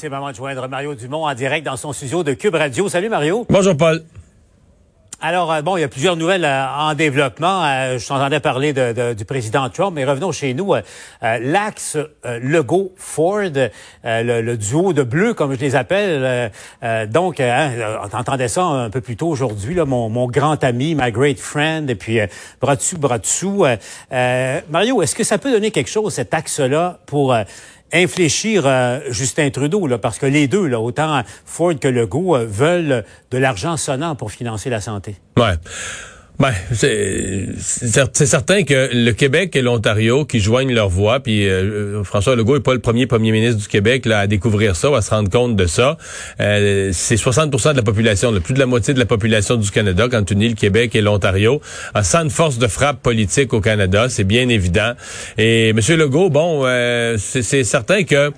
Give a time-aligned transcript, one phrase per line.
[0.00, 2.88] C'est le moment de joindre Mario Dumont en direct dans son studio de Cube Radio.
[2.88, 3.44] Salut Mario.
[3.50, 4.02] Bonjour Paul.
[5.20, 7.62] Alors, euh, bon, il y a plusieurs nouvelles euh, en développement.
[7.62, 10.72] Euh, je t'entendais parler de, du président Trump, mais revenons chez nous.
[11.20, 13.68] L'axe Legault-Ford,
[14.04, 16.50] le, duo de bleu, comme je les appelle.
[17.08, 17.70] donc, hein,
[18.02, 21.90] on entendait ça un peu plus tôt aujourd'hui, mon, mon grand ami, my great friend,
[21.90, 22.20] et puis
[22.58, 23.66] bras dessus, bras dessous.
[24.10, 27.36] Mario, est-ce que ça peut donner quelque chose, cet axe-là, pour
[27.92, 32.46] infléchir euh, Justin Trudeau, là, parce que les deux, là, autant Ford que Legault, euh,
[32.46, 35.16] veulent de l'argent sonnant pour financer la santé.
[36.40, 42.34] Ben, c'est certain que le Québec et l'Ontario qui joignent leur voix, puis euh, François
[42.34, 45.10] Legault est pas le premier premier ministre du Québec là, à découvrir ça, à se
[45.10, 45.98] rendre compte de ça.
[46.40, 50.08] Euh, c'est 60% de la population, plus de la moitié de la population du Canada,
[50.10, 51.60] quand tu unis le Québec et l'Ontario,
[52.02, 54.92] sans une force de frappe politique au Canada, c'est bien évident.
[55.36, 55.80] Et M.
[55.90, 58.32] Legault, bon, euh, c'est certain que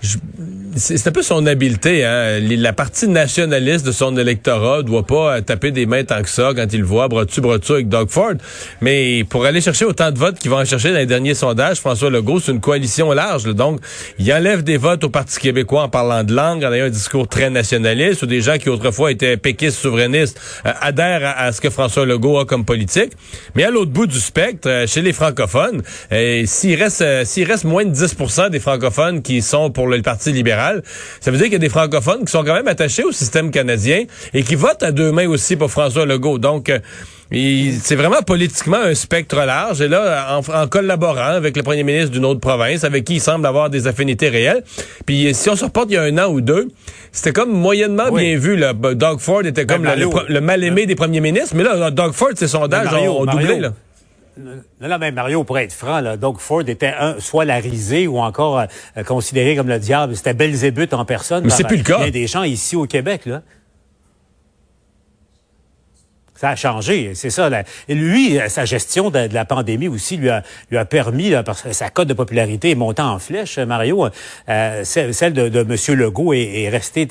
[0.00, 2.04] c'est un peu son habileté.
[2.04, 2.38] Hein?
[2.40, 6.52] La partie nationaliste de son électorat doit pas euh, taper des mains tant que ça
[6.54, 8.34] quand il voit bras dessus, bras dessus avec Doug Ford.
[8.80, 11.78] Mais pour aller chercher autant de votes qu'il va en chercher dans les derniers sondages,
[11.78, 13.44] François Legault, c'est une coalition large.
[13.54, 13.80] Donc,
[14.20, 17.26] il enlève des votes au Parti québécois en parlant de langue, en ayant un discours
[17.26, 21.70] très nationaliste, ou des gens qui autrefois étaient péquistes, souverainistes, euh, adhèrent à, ce que
[21.70, 23.12] François Legault a comme politique.
[23.56, 25.82] Mais à l'autre bout du spectre, euh, chez les francophones,
[26.44, 30.82] s'il reste, s'il reste moins de 10% des francophones qui sont pour le Parti libéral,
[31.20, 33.50] ça veut dire qu'il y a des francophones qui sont quand même attachés au système
[33.50, 36.38] canadien et qui votent à deux mains aussi pour François Legault.
[36.38, 36.78] Donc, euh,
[37.30, 39.82] c'est vraiment politiquement un spectre large.
[39.82, 43.46] Et là, en, collaborant avec le premier ministre d'une autre province, avec qui il semble
[43.46, 44.62] avoir des affinités réelles.
[45.04, 46.68] Puis si on se reporte il y a un an ou deux,
[47.12, 48.56] c'était comme moyennement bien vu.
[48.56, 48.72] Là.
[48.72, 49.98] Doug Ford était comme ben,
[50.28, 51.54] le, mal-aimé des premiers ministres.
[51.54, 53.60] Mais là, Doug Ford, ses sondages ben, ont, doublé.
[53.60, 53.72] Là.
[54.38, 58.06] Non, non, mais Mario, pour être franc, là, Doug Ford était un, soit la risée
[58.06, 60.16] ou encore euh, considéré comme le diable.
[60.16, 61.44] C'était Belzébuth en personne.
[61.44, 61.98] Mais c'est plus le cas.
[62.00, 63.42] Il y a des gens ici au Québec, là.
[66.36, 67.50] Ça a changé, c'est ça.
[67.88, 71.72] Et lui, sa gestion de, la pandémie aussi lui a, lui a permis, parce que
[71.72, 74.06] sa cote de popularité est montée en flèche, Mario.
[74.48, 75.98] Euh, celle de, de M.
[75.98, 77.08] Legault est, est restée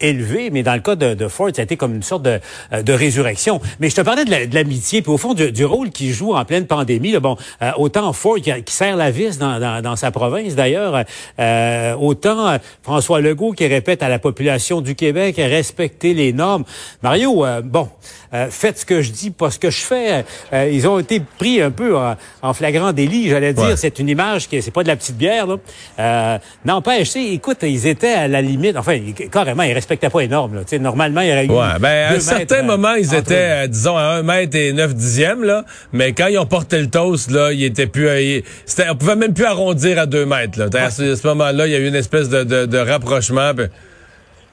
[0.00, 2.40] élevé, mais dans le cas de, de, Ford, ça a été comme une sorte de,
[2.72, 3.60] euh, de résurrection.
[3.78, 6.66] Mais je te parlais de l'amitié, puis au fond du, rôle qu'il joue en pleine
[6.66, 7.12] pandémie.
[7.12, 10.54] Là, bon, euh, autant Ford qui, qui, serre la vis dans, dans, dans sa province
[10.54, 11.04] d'ailleurs,
[11.38, 16.64] euh, autant François Legault qui répète à la population du Québec respecter les normes.
[17.02, 17.88] Mario, bon,
[18.50, 20.24] faites ce que je dis, pas ce que je fais.
[20.52, 21.96] ils ont été pris un peu
[22.42, 23.76] en, flagrant délit, j'allais dire.
[23.76, 26.40] C'est une image qui, c'est pas de la petite bière là.
[26.64, 28.76] N'empêche, écoute, ils étaient à la limite.
[28.76, 28.98] Enfin,
[29.30, 30.54] carrément, ils respectait pas énorme.
[30.54, 30.78] Là.
[30.78, 31.50] normalement, il y aurait eu.
[31.50, 34.94] Ouais, ben, à un certain moment, ils étaient, euh, disons, à 1 mètre et 9
[34.94, 35.64] dixièmes, là.
[35.92, 38.08] Mais quand ils ont porté le toast, là, ils étaient plus.
[38.08, 38.40] Euh,
[38.90, 40.58] on pouvait même plus arrondir à 2 mètres.
[40.58, 40.66] Là.
[40.80, 43.52] À ce, moment-là, il y a eu une espèce de, de, de rapprochement.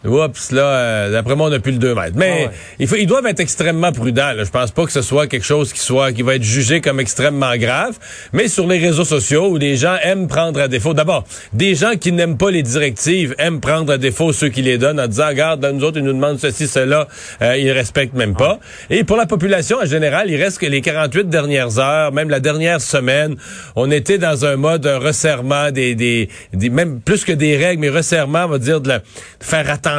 [0.08, 2.14] Oups, là, euh, d'après moi, on n'a plus le 2 mètres.
[2.16, 4.34] Mais ah il faut, ils doivent être extrêmement prudents.
[4.34, 4.44] Là.
[4.44, 7.00] Je pense pas que ce soit quelque chose qui soit qui va être jugé comme
[7.00, 7.98] extrêmement grave.
[8.34, 11.96] Mais sur les réseaux sociaux où les gens aiment prendre à défaut, d'abord, des gens
[12.00, 15.28] qui n'aiment pas les directives aiment prendre à défaut ceux qui les donnent en disant,
[15.28, 17.08] regarde, nous autres, ils nous demandent ceci, cela,
[17.42, 18.60] euh, ils respectent même pas.
[18.90, 22.40] Et pour la population en général, il reste que les 48 dernières heures, même la
[22.40, 23.36] dernière semaine,
[23.76, 27.90] on était dans un mode resserrement des, des, des même plus que des règles, mais
[27.90, 29.04] resserrement, on va dire, de, la, de
[29.42, 29.97] faire attention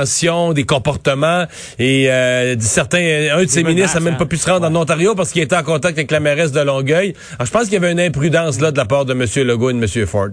[0.55, 1.45] des comportements.
[1.79, 5.15] Et euh, certains, un de ces ministres n'a même pas pu se rendre en Ontario
[5.15, 7.15] parce qu'il était en contact avec la mairesse de Longueuil.
[7.35, 9.25] Alors, je pense qu'il y avait une imprudence là de la part de M.
[9.47, 10.07] Legault et de M.
[10.07, 10.29] Ford.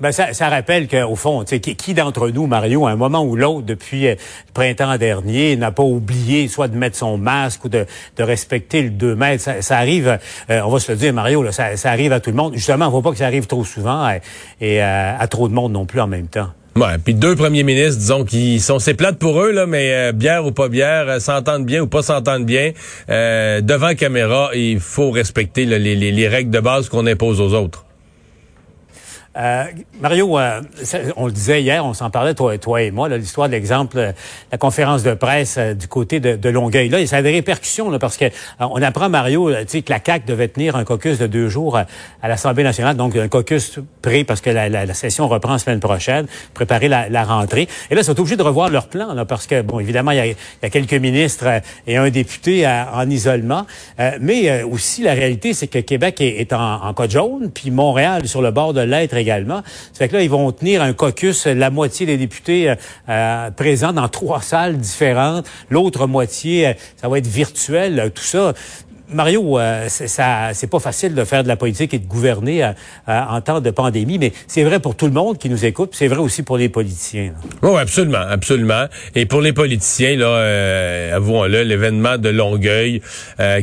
[0.00, 3.36] Ben ça, ça rappelle qu'au fond, qui, qui d'entre nous, Mario, à un moment ou
[3.36, 4.14] l'autre, depuis euh,
[4.48, 7.86] le printemps dernier, n'a pas oublié soit de mettre son masque ou de,
[8.16, 9.44] de respecter le 2 mètres?
[9.44, 10.18] Ça, ça arrive,
[10.50, 12.54] euh, on va se le dire, Mario, là, ça, ça, arrive à tout le monde.
[12.54, 14.20] Justement, on ne faut pas que ça arrive trop souvent et,
[14.60, 16.48] et à trop de monde non plus en même temps.
[16.74, 20.12] Ouais, puis deux premiers ministres, disons, qui sont c'est plate pour eux là, mais euh,
[20.12, 22.72] bière ou pas bière, euh, s'entendent bien ou pas s'entendent bien,
[23.10, 27.52] euh, devant caméra, il faut respecter les, les, les, règles de base qu'on impose aux
[27.52, 27.84] autres.
[29.36, 29.64] Euh,
[30.00, 30.60] Mario, euh,
[31.16, 34.12] on le disait hier, on s'en parlait, toi, et moi, l'histoire de l'exemple, euh,
[34.50, 36.90] la conférence de presse du côté de, Longueuil.
[36.90, 38.26] Là, ça a des répercussions là, parce que
[38.60, 42.62] on apprend, Mario, que la CAQ devait tenir un caucus de deux jours à, l'Assemblée
[42.62, 47.24] nationale, donc un caucus prêt parce que la, session reprend la semaine prochaine, préparer la,
[47.24, 47.68] rentrée.
[47.90, 50.18] Et là, ils sont obligés de revoir leur plan, là, parce que, bon, évidemment, il
[50.18, 53.66] y a, quelques ministres et un député en isolement,
[54.20, 58.28] mais aussi la réalité, c'est que Québec est, est en, en code jaune, puis Montréal
[58.28, 59.62] sur le bord de l'être également.
[59.92, 62.74] Ça fait que là, ils vont tenir un caucus, la moitié des députés euh,
[63.08, 68.52] euh, présents dans trois salles différentes, l'autre moitié, euh, ça va être virtuel, tout ça.
[69.12, 72.72] Mario, euh, ça, c'est pas facile de faire de la politique et de gouverner euh,
[73.08, 75.90] euh, en temps de pandémie, mais c'est vrai pour tout le monde qui nous écoute,
[75.92, 77.32] c'est vrai aussi pour les politiciens.
[77.62, 78.86] Oui, absolument, absolument.
[79.14, 83.00] Et pour les politiciens, là, euh, avouons-le, l'événement de Longueuil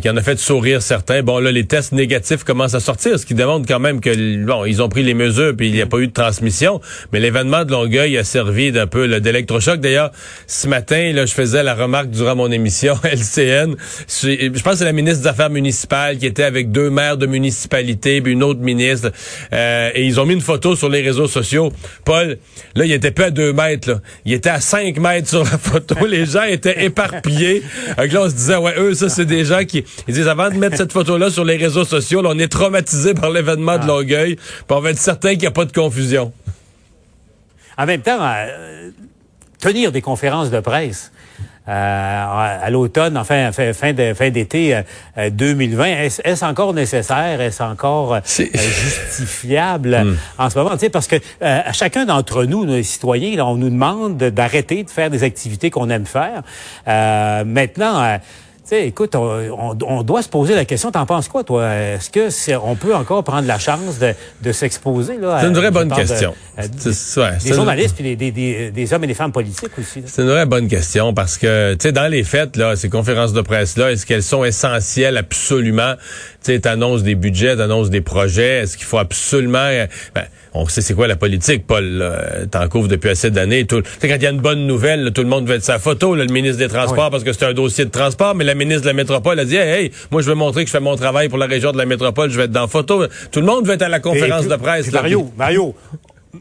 [0.02, 1.24] qui en a fait sourire certains.
[1.24, 4.66] Bon, là, les tests négatifs commencent à sortir, ce qui démontre quand même que bon,
[4.66, 6.82] ils ont pris les mesures puis il n'y a pas eu de transmission.
[7.12, 9.80] Mais l'événement de Longueuil a servi d'un peu d'électrochoc.
[9.80, 10.12] D'ailleurs,
[10.48, 13.76] ce matin, là, je faisais la remarque durant mon émission LCN.
[14.08, 18.20] Je pense que c'est la ministre des municipale qui était avec deux maires de municipalité,
[18.22, 19.12] puis une autre ministre.
[19.54, 21.72] Euh, et ils ont mis une photo sur les réseaux sociaux.
[22.04, 22.38] Paul,
[22.76, 24.02] là, il était pas à deux mètres, là.
[24.26, 25.96] Il était à cinq mètres sur la photo.
[26.08, 27.64] les gens étaient éparpillés.
[27.98, 30.50] Donc là, on se disait, ouais, eux, ça, c'est des gens qui, ils disent, avant
[30.50, 33.84] de mettre cette photo-là sur les réseaux sociaux, là, on est traumatisé par l'événement de
[33.84, 33.88] ah.
[33.88, 36.34] Longueuil, puis on va être certain qu'il n'y a pas de confusion.
[37.78, 38.90] En même temps, euh,
[39.60, 41.12] tenir des conférences de presse,
[41.72, 44.82] à l'automne, enfin fin, fin d'été
[45.32, 45.84] 2020.
[45.84, 47.42] Euh, euh, est-ce encore nécessaire?
[47.42, 49.98] Est-ce encore justifiable?
[50.10, 50.16] Hmm.
[50.38, 50.72] en ce moment?
[50.92, 51.18] parce que
[51.74, 56.06] chacun d'entre nous, nos citoyens, on nous demande d'arrêter de faire des activités qu'on aime
[56.06, 56.44] faire.
[57.46, 58.20] maintenant,
[58.72, 60.92] écoute, on, doit se poser la question.
[60.92, 61.74] T'en penses quoi, toi?
[61.74, 65.92] Est-ce que on peut encore prendre la chance de, s'exposer là C'est une vraie bonne
[65.92, 66.34] question.
[66.58, 70.04] des journalistes puis des, hommes et des femmes politiques aussi.
[70.06, 73.34] C'est une vraie bonne question parce que, tu sais, dans les fêtes là, ces conférences
[73.34, 75.96] de presse là, est-ce qu'elles sont essentielles absolument?
[76.44, 78.60] Tu sais, t'annonces des budgets, t'annonces des projets.
[78.60, 79.70] Est-ce qu'il faut absolument
[80.16, 80.24] ben,
[80.54, 82.04] on sait c'est quoi la politique, Paul.
[82.50, 83.68] T'en couvres depuis assez d'années.
[83.68, 86.16] Quand il y a une bonne nouvelle, tout le monde veut être sa photo.
[86.16, 88.88] le ministre des Transports, parce que c'est un dossier de transport, mais la ministre de
[88.88, 91.38] la Métropole a dit hey, moi je veux montrer que je fais mon travail pour
[91.38, 93.06] la région de la Métropole, je vais être dans photo.
[93.32, 94.92] Tout le monde veut être à la conférence de presse.
[94.92, 95.76] Mario, Mario,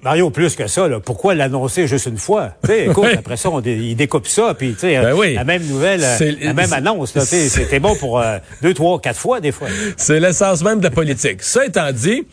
[0.03, 2.51] Mario, plus que ça, là, pourquoi l'annoncer juste une fois?
[2.69, 7.19] écoute, après ça, on il découpe ça, puis ben la même nouvelle, la même annonce,
[7.19, 9.69] c'était bon pour euh, deux, trois, quatre fois des fois.
[9.97, 11.43] C'est l'essence même de la politique.
[11.43, 12.27] Ça étant dit,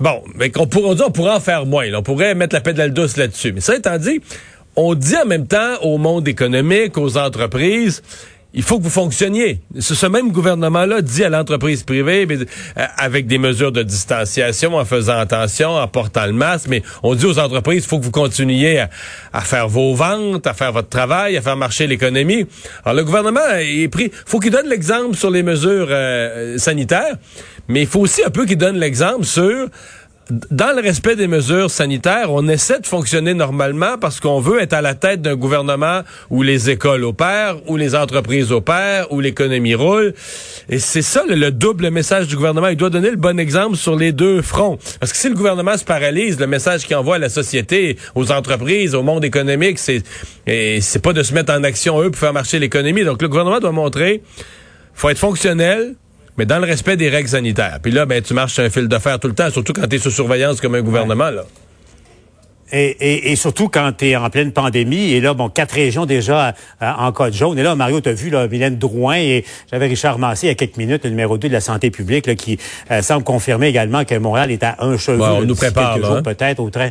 [0.00, 1.86] Bon, mais qu'on pourrait, on pourrait en faire moins.
[1.94, 3.52] On pourrait mettre la pédale douce là-dessus.
[3.52, 4.20] Mais ça étant dit,
[4.76, 8.02] on dit en même temps au monde économique, aux entreprises,
[8.54, 9.60] il faut que vous fonctionniez.
[9.78, 15.18] Ce même gouvernement-là dit à l'entreprise privée, euh, avec des mesures de distanciation, en faisant
[15.18, 18.84] attention, en portant le masque, mais on dit aux entreprises, il faut que vous continuiez
[19.32, 22.46] à, faire vos ventes, à faire votre travail, à faire marcher l'économie.
[22.84, 27.16] Alors le gouvernement est pris, faut qu'il donne l'exemple sur les mesures euh, sanitaires,
[27.68, 29.68] mais il faut aussi un peu qu'il donne l'exemple sur
[30.30, 34.72] dans le respect des mesures sanitaires, on essaie de fonctionner normalement parce qu'on veut être
[34.72, 36.00] à la tête d'un gouvernement
[36.30, 40.14] où les écoles opèrent, où les entreprises opèrent, où l'économie roule.
[40.68, 42.68] Et c'est ça le, double message du gouvernement.
[42.68, 44.78] Il doit donner le bon exemple sur les deux fronts.
[44.98, 48.32] Parce que si le gouvernement se paralyse, le message qu'il envoie à la société, aux
[48.32, 50.02] entreprises, au monde économique, c'est
[50.46, 53.04] c'est pas de se mettre en action eux pour faire marcher l'économie.
[53.04, 54.22] Donc le gouvernement doit montrer
[54.94, 55.94] faut être fonctionnel,
[56.36, 57.78] mais dans le respect des règles sanitaires.
[57.82, 59.86] Puis là, ben, tu marches sur un fil de fer tout le temps, surtout quand
[59.86, 61.30] tu es sous surveillance comme un gouvernement.
[61.30, 61.44] Là.
[62.72, 66.54] Et, et, surtout quand tu es en pleine pandémie, et là, bon, quatre régions déjà
[66.82, 67.56] euh, en code jaune.
[67.58, 70.52] Et là, Mario, tu as vu là, Mylène Drouin et j'avais Richard Massé il y
[70.52, 72.58] a quelques minutes, le numéro 2 de la santé publique, là, qui
[72.90, 75.22] euh, semble confirmer également que Montréal est à un cheveu.
[75.22, 76.22] on nous prépare, hein.
[76.22, 76.90] peut-être au train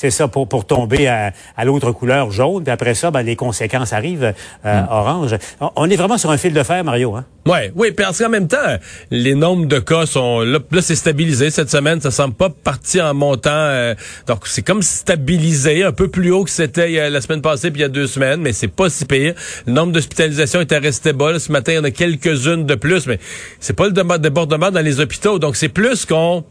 [0.00, 2.62] c'est ça pour, pour tomber à, à l'autre couleur jaune.
[2.64, 4.32] Puis après ça, ben, les conséquences arrivent
[4.64, 4.86] euh, hmm.
[4.90, 5.36] orange.
[5.76, 7.14] On est vraiment sur un fil de fer, Mario.
[7.16, 7.26] Hein?
[7.46, 8.78] Ouais, oui, parce qu'en même temps,
[9.10, 12.00] les nombres de cas sont là, là c'est stabilisé cette semaine.
[12.00, 13.50] Ça semble pas partir en montant.
[13.52, 13.94] Euh,
[14.26, 17.82] donc c'est comme stabilisé, un peu plus haut que c'était la semaine passée puis il
[17.82, 19.34] y a deux semaines, mais c'est pas si pire.
[19.66, 21.38] Le nombre d'hospitalisations était resté bas.
[21.38, 23.18] ce matin, il y en a quelques-unes de plus, mais
[23.58, 25.38] c'est pas le débordement dans les hôpitaux.
[25.38, 26.42] Donc c'est plus qu'on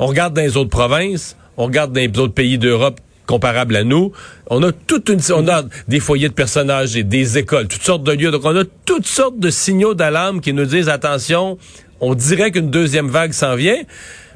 [0.00, 3.84] on regarde dans les autres provinces on regarde dans les autres pays d'Europe comparables à
[3.84, 4.12] nous,
[4.50, 8.02] on a toute une, on a des foyers de personnages et des écoles, toutes sortes
[8.02, 8.30] de lieux.
[8.30, 11.56] Donc, on a toutes sortes de signaux d'alarme qui nous disent attention,
[12.00, 13.80] on dirait qu'une deuxième vague s'en vient.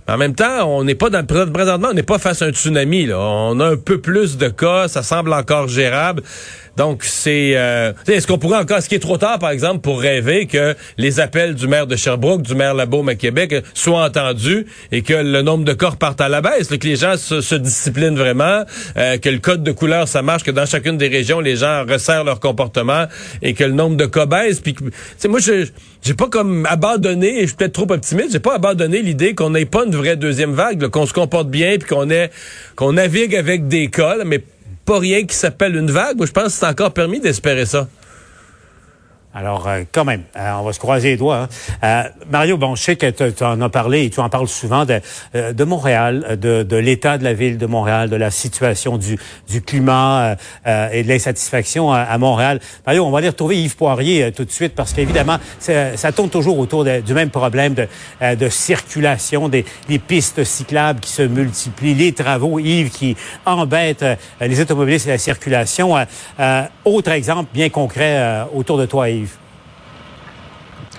[0.08, 3.08] En même temps, on n'est pas dans présentement, on n'est pas face à un tsunami.
[3.12, 6.22] On a un peu plus de cas, ça semble encore gérable.
[6.76, 7.52] Donc, c'est...
[7.56, 8.78] Euh, est-ce qu'on pourrait encore...
[8.78, 11.96] Est-ce qu'il est trop tard, par exemple, pour rêver que les appels du maire de
[11.96, 16.20] Sherbrooke, du maire Labaume à Québec soient entendus et que le nombre de corps parte
[16.20, 18.64] à la baisse, que les gens se, disciplinent vraiment,
[18.96, 21.84] euh, que le code de couleur, ça marche, que dans chacune des régions, les gens
[21.86, 23.06] resserrent leur comportement
[23.42, 24.60] et que le nombre de cas baisse.
[24.60, 24.76] Puis,
[25.28, 25.66] moi, je
[26.02, 29.64] j'ai pas comme abandonné, je suis peut-être trop optimiste, j'ai pas abandonné l'idée qu'on n'ait
[29.64, 32.06] pas une vraie deuxième vague, qu'on se comporte bien, puis qu'on
[32.76, 34.40] qu'on navigue avec des cas, mais
[34.86, 36.16] pas rien qui s'appelle une vague.
[36.16, 37.88] Moi, je pense que c'est encore permis d'espérer ça.
[39.38, 41.42] Alors, euh, quand même, euh, on va se croiser les doigts.
[41.42, 41.48] Hein.
[41.84, 44.86] Euh, Mario, bon, je sais que tu en as parlé et tu en parles souvent
[44.86, 44.98] de,
[45.34, 49.60] de Montréal, de, de l'état de la ville de Montréal, de la situation du, du
[49.60, 52.60] climat et de l'insatisfaction à, Montréal.
[52.86, 56.58] Mario, on va aller retrouver Yves Poirier tout de suite parce qu'évidemment, ça tourne toujours
[56.58, 57.88] autour du même problème de,
[58.34, 64.04] de circulation, des, des, pistes cyclables qui se multiplient, les travaux, Yves, qui embêtent
[64.40, 65.94] les automobilistes et la circulation.
[66.84, 69.25] autre exemple bien concret autour de toi, Yves.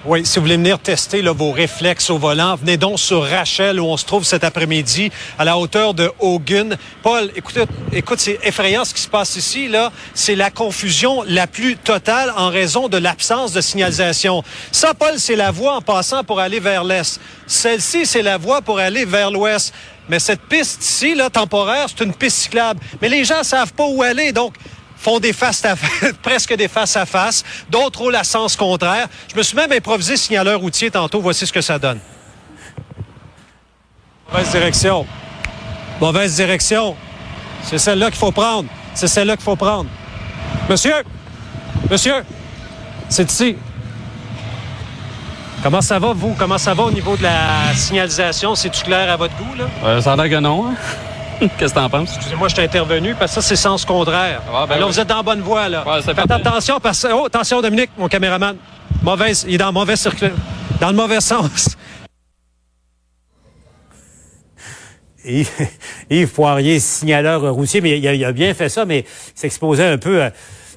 [0.10, 3.84] Oui, si vous voulez venir tester vos réflexes au volant, venez donc sur Rachel où
[3.84, 6.78] on se trouve cet après-midi à la hauteur de Hogan.
[7.04, 7.58] Paul, écoute,
[7.92, 9.68] écoute, c'est effrayant ce qui se passe ici.
[9.68, 14.46] Là, c'est la confusion la plus totale en raison de l'absence de signalisation.
[14.72, 17.20] Ça, Paul, c'est la voie en passant pour aller vers l'est.
[17.46, 19.74] Celle-ci, c'est la voie pour aller vers l'ouest.
[20.08, 22.80] Mais cette piste ici, là, temporaire, c'est une piste cyclable.
[23.02, 24.54] Mais les gens savent pas où aller, donc
[24.98, 25.76] font des face à
[26.22, 29.08] presque des face à face, d'autres roulent à sens contraire.
[29.32, 31.22] Je me suis même improvisé signaleur routier tantôt.
[31.22, 32.00] Voici ce que ça donne.
[34.32, 35.06] Mauvaise direction.
[36.02, 36.96] Mauvaise direction.
[37.64, 38.70] C'est celle-là qu'il faut prendre.
[38.94, 39.90] C'est celle-là qu'il faut prendre.
[40.70, 41.04] Monsieur!
[41.90, 42.24] Monsieur!
[43.10, 43.56] C'est ici.
[45.64, 46.36] Comment ça va, vous?
[46.38, 48.56] Comment ça va au niveau de la signalisation?
[48.56, 49.66] C'est-tu clair à votre goût, là?
[49.84, 50.68] Euh, ça a que non.
[50.68, 50.76] Hein?
[51.58, 52.16] Qu'est-ce que t'en penses?
[52.16, 54.42] Excusez-moi, je t'ai intervenu parce que ça, c'est sens contraire.
[54.54, 55.84] Ah, ben Alors, vous êtes dans la bonne voie, là.
[56.02, 57.14] Faites attention parce que...
[57.14, 58.58] Oh, attention, Dominique, mon caméraman.
[59.04, 59.46] Mauvaise...
[59.48, 60.32] Il est dans le mauvais circuit.
[60.80, 61.78] Dans le mauvais sens.
[66.10, 70.30] Yves, Poirier, signaleur routier, mais il a, bien fait ça, mais s'exposait un peu...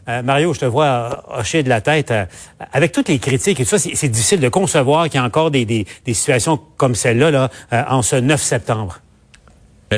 [0.08, 2.10] Euh, Mario, je te vois hocher de la tête.
[2.10, 2.24] Euh,
[2.72, 5.50] avec toutes les critiques et tout ça, c'est difficile de concevoir qu'il y a encore
[5.50, 9.00] des, des, situations comme celle-là là, euh, en ce 9 septembre.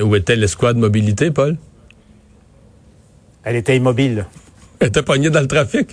[0.00, 1.56] Où était l'escouade mobilité, Paul?
[3.44, 4.26] Elle était immobile.
[4.80, 5.88] Elle était pognée dans le trafic.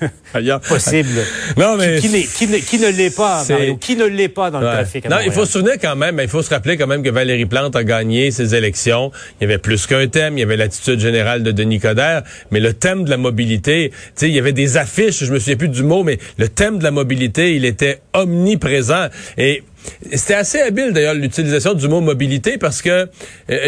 [0.68, 1.20] Possible.
[1.56, 3.76] Non, mais qui, ne l'est pas, Mario?
[3.76, 5.08] Qui ne l'est pas dans le trafic?
[5.08, 7.46] non, il faut se souvenir quand même, il faut se rappeler quand même que Valérie
[7.46, 9.12] Plante a gagné ses élections.
[9.40, 10.36] Il y avait plus qu'un thème.
[10.36, 13.96] Il y avait l'attitude générale de Denis Coderre, mais le thème de la mobilité, tu
[14.16, 16.78] sais, il y avait des affiches, je me souviens plus du mot, mais le thème
[16.78, 19.08] de la mobilité, il était omniprésent.
[19.38, 19.62] Et
[20.12, 23.06] c'était assez habile d'ailleurs l'utilisation du mot mobilité parce que euh,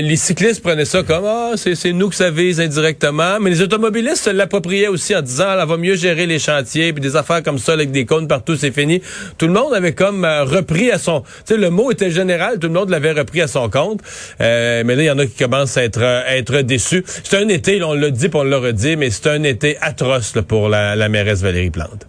[0.00, 4.26] les cyclistes prenaient ça comme ah c'est nous que ça vise indirectement, mais les automobilistes
[4.28, 7.72] l'appropriaient aussi en disant ah, va mieux gérer les chantiers puis des affaires comme ça
[7.72, 9.02] avec des cônes partout c'est fini.
[9.38, 12.68] Tout le monde avait comme euh, repris à son, tu le mot était général, tout
[12.68, 14.00] le monde l'avait repris à son compte.
[14.40, 17.04] Euh, mais là il y en a qui commencent à être être déçus.
[17.24, 20.68] C'est un été, on l'a dit, on l'a redit, mais c'est un été atroce pour
[20.68, 22.06] la, la mairesse Valérie Plante.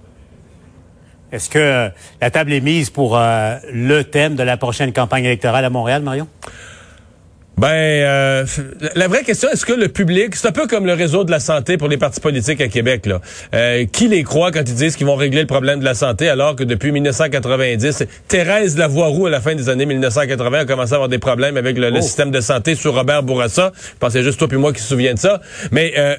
[1.32, 1.90] Est-ce que
[2.22, 6.02] la table est mise pour euh, le thème de la prochaine campagne électorale à Montréal,
[6.02, 6.28] Marion?
[7.58, 8.46] Ben, euh,
[8.94, 11.40] la vraie question, est-ce que le public, c'est un peu comme le réseau de la
[11.40, 13.20] santé pour les partis politiques à Québec, là.
[13.56, 16.30] Euh, qui les croit quand ils disent qu'ils vont régler le problème de la santé,
[16.30, 20.96] alors que depuis 1990, Thérèse Lavoie-Roux, à la fin des années 1980, a commencé à
[20.98, 22.00] avoir des problèmes avec le, oh.
[22.00, 23.72] système de santé sous Robert Bourassa.
[23.76, 25.42] Je pensais juste toi puis moi qui se souviens de ça.
[25.72, 26.16] Mais euh,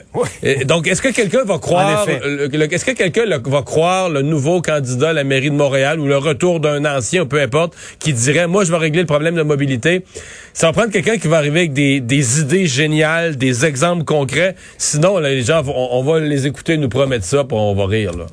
[0.64, 5.12] donc, est-ce que quelqu'un va croire, est-ce que quelqu'un va croire le nouveau candidat à
[5.12, 8.72] la mairie de Montréal ou le retour d'un ancien, peu importe, qui dirait, moi, je
[8.72, 10.04] vais régler le problème de mobilité?
[10.52, 14.54] Ça va prendre quelqu'un qui va arriver avec des, des, idées géniales, des exemples concrets.
[14.76, 18.16] Sinon, les gens, on, va les écouter nous promettre ça, puis on va rire.
[18.16, 18.26] là.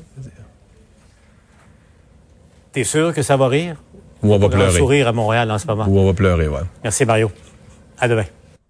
[2.72, 3.76] T'es sûr que ça va rire?
[4.22, 4.78] Ou on va pleurer.
[4.78, 5.86] sourire à Montréal en ce moment.
[5.88, 6.60] Ou on va pleurer, ouais.
[6.82, 7.30] Merci, Mario.
[7.98, 8.24] À demain.